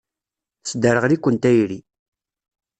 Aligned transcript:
Tesderɣel-iken 0.63 1.35
tayri. 1.41 1.79